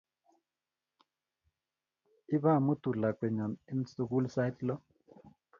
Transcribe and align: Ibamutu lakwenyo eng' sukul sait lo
Ibamutu 2.35 2.89
lakwenyo 3.01 3.45
eng' 3.71 3.87
sukul 3.93 4.25
sait 4.35 4.57
lo 4.67 4.75